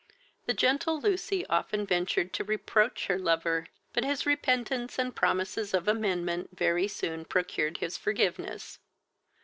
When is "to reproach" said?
2.33-3.05